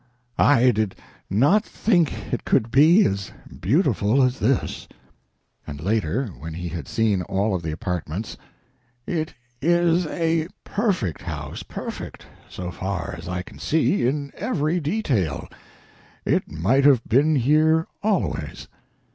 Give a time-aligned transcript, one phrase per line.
[0.39, 0.95] I did
[1.29, 4.87] not think it could be as beautiful as this."
[5.67, 8.35] And later, when he had seen all of the apartments:
[9.05, 15.47] "It is a perfect house perfect, so far as I can see, in every detail.
[16.25, 18.67] It might have been here always."